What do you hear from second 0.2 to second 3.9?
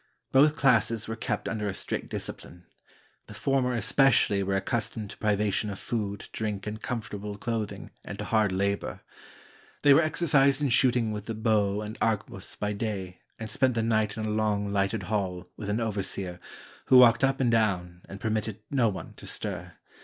Both classes were kept under a strict discipline. The former